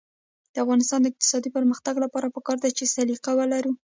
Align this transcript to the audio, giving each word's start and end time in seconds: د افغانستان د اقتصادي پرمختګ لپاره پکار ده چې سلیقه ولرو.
د 0.53 0.55
افغانستان 0.63 0.99
د 1.01 1.09
اقتصادي 1.11 1.49
پرمختګ 1.57 1.95
لپاره 2.05 2.33
پکار 2.35 2.57
ده 2.63 2.69
چې 2.77 2.91
سلیقه 2.95 3.31
ولرو. 3.35 3.71